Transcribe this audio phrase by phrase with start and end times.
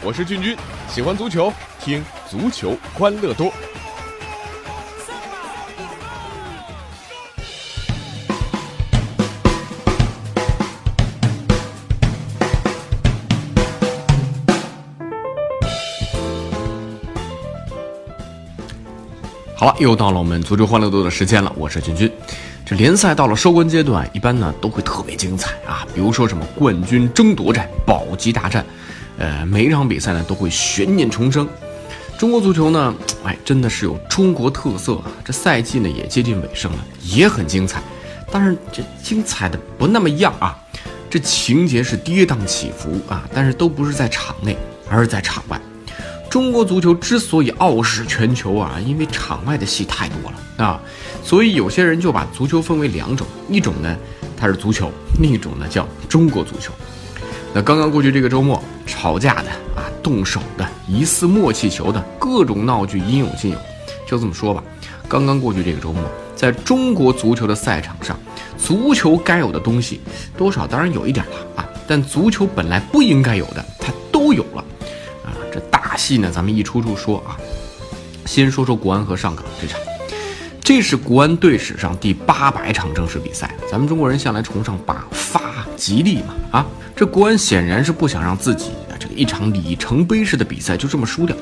[0.00, 0.56] 我是俊君，
[0.88, 3.52] 喜欢足球，听足球欢乐多。
[19.56, 22.10] 好了，又到了我们足球欢乐多的时间了，我是俊君。
[22.64, 28.64] 这联赛到了收官阶段，一般呢都会特别精彩啊，比如说什么冠军争夺战、保级大战，
[29.18, 31.46] 呃，每一场比赛呢都会悬念重生。
[32.16, 35.10] 中国足球呢，哎，真的是有中国特色啊。
[35.24, 37.82] 这赛季呢也接近尾声了，也很精彩，
[38.30, 40.56] 但是这精彩的不那么样啊。
[41.10, 44.56] 这情节是跌宕起伏啊，但是都不是在场内，
[44.90, 45.60] 而是在场外。
[46.28, 50.80] 中国足球之所以傲视全球啊，因为场外的戏太多了啊，
[51.24, 53.96] 所以有些人就把足球分为两种，一种呢
[54.36, 56.72] 它是足球，另一种呢叫中国足球。
[57.54, 63.58] 那刚刚过去这个周末，吵架的啊，动手的，疑似默契球的各种闹剧应有尽有。
[64.06, 64.62] 就这么说吧，
[65.08, 66.02] 刚刚过去这个周末，
[66.36, 68.18] 在中国足球的赛场上，
[68.56, 70.00] 足球该有的东西
[70.36, 74.64] 多少当然有一点了啊，但足球本来不应该有的，它都有了。
[75.24, 77.36] 啊，这大戏呢，咱们一出处说啊。
[78.26, 79.80] 先说说国安和上港这场，
[80.62, 83.54] 这是国安队史上第八百场正式比赛。
[83.70, 91.34] 咱们中国人向来崇尚把发吉利嘛啊，这国安显然是不想让自己啊这个一场里程碑式的比赛就这么输掉。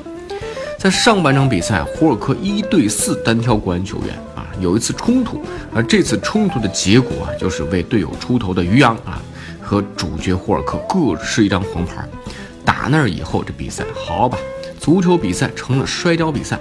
[0.77, 5.41] 在上半场比赛，胡尔克一对四单挑国安球员啊，有一次冲突，
[5.73, 9.19] 而这次冲突的结果啊，就是为队友出头的于洋啊
[9.59, 12.07] 和主角胡尔克各吃一张黄牌。
[12.63, 14.37] 打那儿以后，这比赛好吧，
[14.79, 16.59] 足球比赛成了摔跤比赛。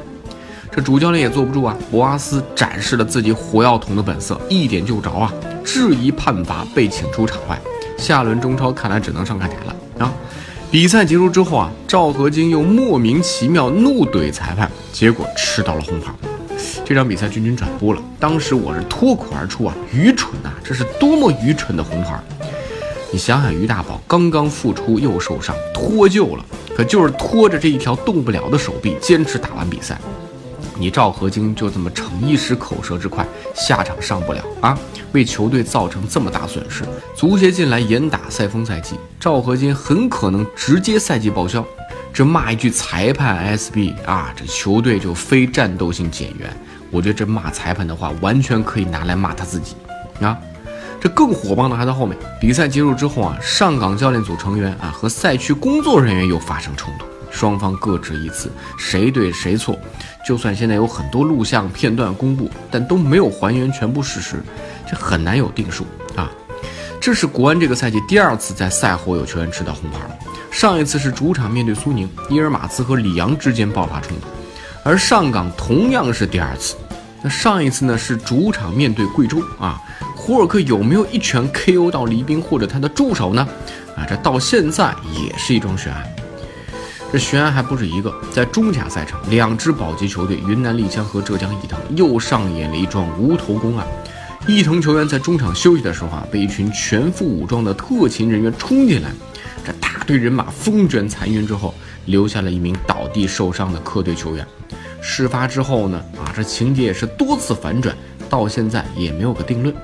[0.73, 5.33] 这主教练也坐不住啊，博阿斯展示了自己火药桶的本色，一点就着啊，
[5.67, 7.61] 质疑判罚，被请出场外。
[7.99, 10.13] 下轮中超看来只能上看台了啊。
[10.71, 16.13] 比赛结束之后啊，赵和金又莫名其妙怒怼裁判，结果吃到了红牌。
[16.85, 22.21] 这场比赛君君转播了，当时我是脱口而出啊，愚蠢呐，这是多么愚蠢的红牌！
[23.11, 26.45] 你想想，于大宝刚刚复出又受伤脱臼了，
[26.77, 29.99] 可就是拖着这一条动不了的手臂坚持打完比赛。
[30.79, 34.79] 你赵和金就这么逞一时口舌之快，下场上不了啊，
[35.13, 36.85] 为球队造成这么大损失。
[37.15, 41.65] 足协进来严打赛风赛季，赵和金很可能直接赛季报销。
[42.13, 46.49] 这骂一句裁判 SB 啊，这球队就非战斗性减员。
[46.91, 49.77] 我觉得这骂裁判的话，完全可以拿来骂他自己
[50.21, 50.37] 啊。
[50.99, 52.17] 这更火爆的还在后面。
[52.41, 57.05] 比赛结束之后啊，上港教练组成员啊和赛区工作人员又发生冲突，
[57.37, 59.79] 双方各执一词，谁对谁错。
[60.27, 64.43] 就算现在有很多录像片段公布，但都没有还原全部事实，
[64.91, 65.85] 这很难有定数
[66.17, 66.31] 啊。
[66.99, 70.17] 这是国安这个赛季第二次在赛后有球员吃到红牌了，
[70.51, 74.27] 上一次是主场面对苏宁，伊尔马兹和里昂之间爆发冲突，
[74.83, 76.75] 而上港同样是第二次。
[77.23, 79.81] 那上一次呢是主场面对贵州啊。
[80.17, 83.47] 胡尔克有没有一拳 KO 到黎兵或者他的助手呢？
[83.97, 86.05] 啊，这到现在也是一桩悬案。
[87.13, 93.87] 这悬案还不止一个，在中甲赛场，两支保级球队云南丽江和浙江义腾又上演了一桩无头公案。
[94.47, 99.11] 毅腾球员在中场休息的时候啊，被一群全副武装的特勤人员冲进来，
[99.65, 101.75] 这大队人马风卷残云之后，
[102.05, 104.47] 留下了一名倒地受伤的客队球员。
[105.01, 107.97] 事发之后呢，啊，这情节也是多次反转，
[108.29, 109.75] 到现在也没有个定论。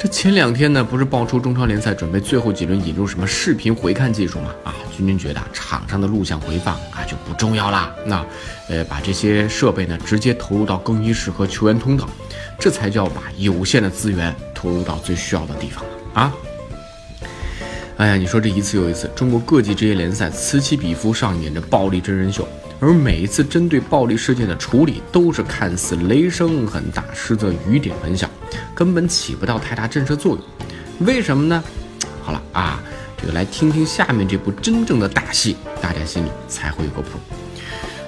[0.00, 4.54] 这前两天呢，不是爆出中超联赛准备最后几轮引入什么视频回看技术吗？
[4.62, 7.92] 啊，君君觉得场上的录像回放啊就不重要啦。
[8.06, 8.24] 那，
[8.68, 12.08] 呃，把这些设备呢直接投入到更衣室和球员通道，
[12.60, 15.84] 这才叫把有限的资源投入到最需要的地方
[16.14, 16.32] 啊！
[17.96, 22.46] 哎呀，你说这一次又一次，中国各级职业联赛此起彼伏上演着暴力真人秀。
[22.78, 28.30] 而每一次针对暴力事件的处理，都是看似雷声很大，实则雨点很小，
[28.78, 31.04] 根本起不到太大震慑作用。
[31.04, 31.64] 为什么呢？
[32.22, 32.80] 好了啊，
[33.20, 37.18] 这个来听听下面这部真正的大戏，大家心里才会有个谱。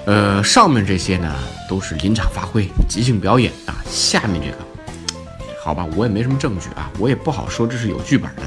[0.05, 1.35] 呃，上面这些呢
[1.67, 4.57] 都是临场发挥、即兴表演啊，下面这个，
[5.61, 8.43] 好吧，我也没什么证据啊，我也不好说这是有剧本的，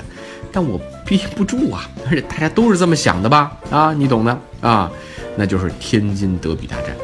[0.51, 3.55] 但我憋不住啊，而且大家都是这么想的吧？
[3.71, 4.91] 啊，你懂的啊。
[5.37, 6.97] 那就是天津德比大战，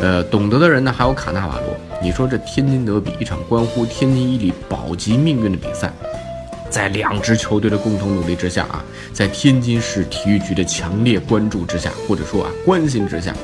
[0.00, 1.76] 呃，懂得的人呢还有卡纳瓦罗。
[2.02, 5.90] 你说这天津德比一场关乎天津伊利保级命运的比赛，
[6.68, 13.34] 在两支球队的共同努力之下啊，在天津市体育局的强烈关注之下，或者说啊关心之下，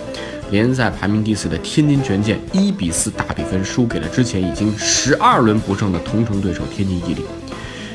[0.50, 7.24] 联赛排名第四的天津权健一比四大比分输给了之前已经十二轮不胜的同城对手天津伊利。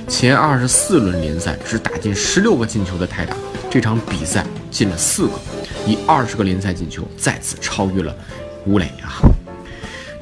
[0.07, 3.35] 前二十四轮联赛只打进十六个进球的泰达。
[3.69, 5.33] 这场比赛进了四个，
[5.85, 8.15] 以二十个联赛进球再次超越了
[8.67, 9.23] 吴磊啊！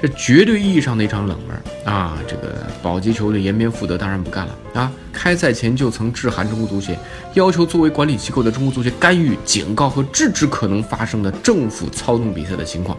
[0.02, 2.18] 这绝对意义上的一场冷门啊！
[2.28, 4.92] 这个保级球队延边富德当然不干了啊！
[5.12, 6.98] 开赛前就曾致函中国足协，
[7.34, 12.96] 要求作为管理机构的中国足协干预、警告和制止可能发生的政府操纵比赛的情况。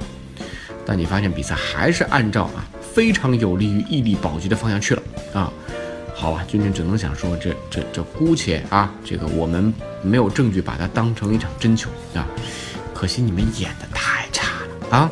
[0.84, 5.02] 但你发现比赛还是按照啊非常有利于屹立保级的方向去了
[5.34, 5.52] 啊！
[6.14, 9.72] 好吧，君君只能想说，这这这姑且啊，这个我们
[10.02, 12.26] 没有证据把它当成一场真球啊，
[12.94, 13.95] 可惜你们演的太差了
[14.90, 15.10] 啊！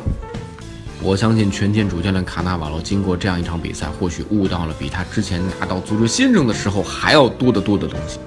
[1.01, 8.19] 我相信全天主教练卡纳瓦罗经过这样一场比赛，或许悟到了比他之前拿到足球先生的时候还要多得多的东西。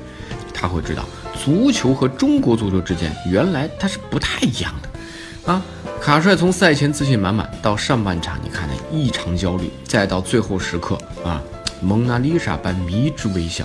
[0.55, 1.05] 他会知道，
[1.35, 5.53] 足球和中国足球之间原来它是不太一样的。
[5.53, 5.63] 啊，
[6.01, 11.43] 卡帅从赛前自信满满，到上半场你看的异常焦虑，再到最后时刻啊，
[11.81, 13.65] 蒙娜丽莎般迷之微笑。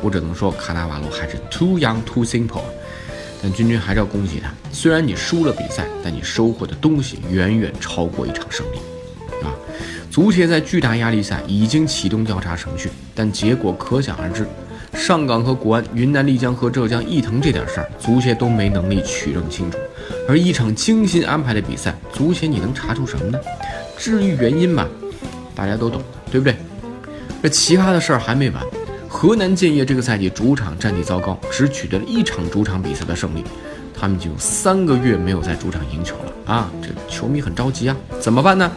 [0.00, 2.62] 我只能说，卡纳瓦罗还是 too young too simple。
[3.42, 8.78] 但君君还是要恭喜他，虽然你输了比赛，但你收获的东西远远超过一场胜利，
[9.46, 9.54] 啊！
[10.10, 14.46] 足协在巨大压力下已经启动调查程序，但结果可想而知。
[14.94, 19.78] 上港和国安、云南丽江和浙江毅腾这点事儿，足协都没能力取证清楚。
[20.26, 23.38] 而一场精心安排的比赛，足协你能查出什么呢？
[23.96, 24.88] 至于原因吧，
[25.54, 26.56] 大家都懂，对不对？
[27.42, 28.64] 这奇葩的事儿还没完。
[29.20, 33.42] 河南建业这个赛季主场战绩糟糕，只取得了一场主场比赛的胜利，
[33.92, 36.70] 他们就有三个月没有在主场赢球了啊！
[36.80, 38.70] 这球迷很着急啊，怎么办呢？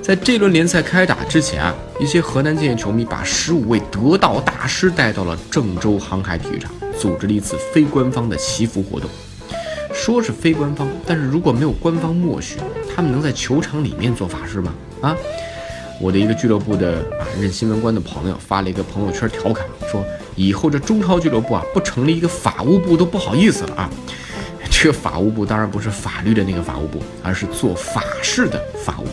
[0.00, 9.10] 在这轮联赛开打之前啊，一些河南建业球迷把十五位得道大师带到了郑州航海体育场，组织了一次非官方的祈福活动。
[9.92, 12.56] 说是非官方，但是如果没有官方默许，
[12.94, 14.72] 他们能在球场里面做法事吗？
[15.02, 15.14] 啊？
[16.00, 20.04] 我的一个俱乐部的啊任新闻官的朋友发了一个朋友圈调侃说
[20.36, 23.90] ：“以后这中超俱乐部啊不成立一个法务部都不好意思了啊！
[24.70, 29.10] 这个法务部当然不是法律的那个法务部，而是做法事的法务部。”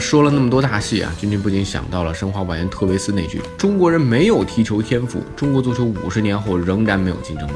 [0.00, 7.52] 说了那么多大戏啊，君君不禁想到了申花外援特维斯那句：“中国人没有踢球天赋，中国足球五十年后仍然没有竞争力。”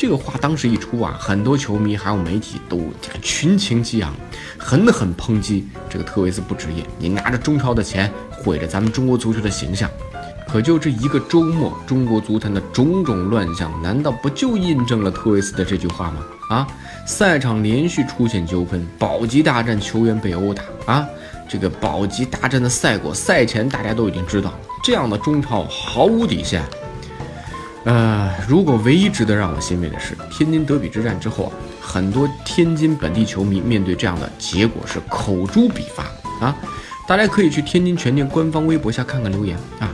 [0.00, 4.14] 这个话当时一出啊，很多球迷还有媒体都群情激昂，
[4.56, 6.82] 狠狠抨击这个特维斯不职业。
[6.98, 9.90] 你拿着中超的钱毁了咱们中国足球的形象，
[10.48, 16.24] 可就这一个周末，中国足坛的种种乱象，难道不就印证了特维斯的这句话吗？
[16.48, 16.66] 啊，
[17.06, 21.06] 赛场连续出现纠纷，保级大战球员被殴打啊，
[21.46, 26.64] 这个保级大战的赛果，赛前大家都已经知道，这样的中超毫无底线。
[27.84, 36.04] 呃，如果唯一值得让我欣慰的是，天津德比之战之后啊，很多天津本地球迷面对这样的结果是口诛笔伐
[36.44, 36.54] 啊！
[37.08, 39.88] 大家可以去天津权健官方微博下看看留言啊。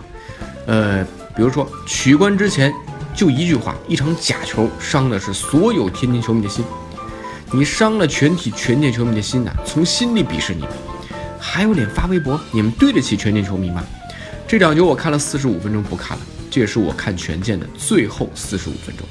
[0.67, 1.05] 呃，
[1.35, 2.75] 比如说取关之前
[3.15, 6.65] 就一句话，一场假球伤的是所有天津球迷的心，
[7.53, 10.71] 你伤了全体权健球迷的心呐，从心里鄙视你们，
[11.39, 12.39] 还有脸发微博？
[12.51, 13.85] 你们对得起权健球迷吗？
[14.49, 16.25] 这场球我看了四十五分钟，不看了。
[16.59, 19.07] 这是我看权健的最后四十五分钟。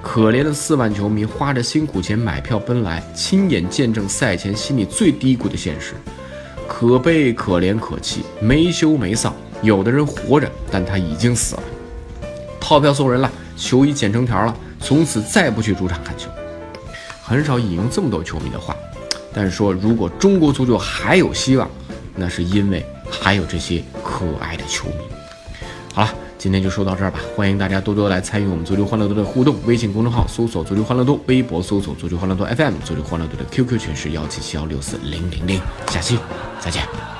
[0.00, 5.94] 可怜的四万球迷花着辛苦钱买票奔来，亲眼见证赛前心里最低谷的现实，
[6.68, 9.32] 可悲可怜可气，没羞没臊。
[9.60, 11.62] 有的人活着，但他已经死了。
[12.60, 16.30] 套票送人了，球衣剪成条了，从此再不去主场看球。
[17.20, 18.76] 很少引用这么多球迷的话，
[19.34, 21.68] 但是说如果中国足球还有希望，
[22.14, 24.94] 那是因为还有这些可爱的球迷。
[25.92, 26.14] 好了。
[26.38, 29.56] 今天就说到这儿吧，欢迎大家多多来参与我们足球欢乐多的互动。
[29.66, 35.60] 微信公众号搜索“足球欢乐多”，微博搜索“足球欢乐多 FM”，足球欢乐多的 QQ 群是幺七七幺六四零零零。
[35.88, 36.18] 下期
[36.60, 37.15] 再见。